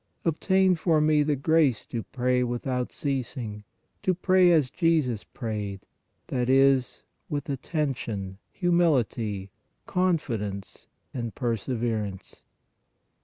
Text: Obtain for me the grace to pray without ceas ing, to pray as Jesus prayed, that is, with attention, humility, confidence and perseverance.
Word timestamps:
Obtain 0.25 0.73
for 0.73 0.99
me 0.99 1.21
the 1.21 1.35
grace 1.35 1.85
to 1.85 2.01
pray 2.01 2.41
without 2.43 2.89
ceas 2.91 3.37
ing, 3.37 3.63
to 4.01 4.15
pray 4.15 4.49
as 4.51 4.71
Jesus 4.71 5.23
prayed, 5.23 5.81
that 6.25 6.49
is, 6.49 7.03
with 7.29 7.47
attention, 7.51 8.39
humility, 8.51 9.51
confidence 9.85 10.87
and 11.13 11.35
perseverance. 11.35 12.41